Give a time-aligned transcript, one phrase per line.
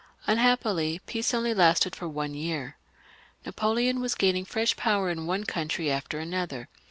[0.25, 2.75] Unhappily, peace only lasted for one year.
[3.45, 6.69] Napoleon was gaining jfresh power in one country after another.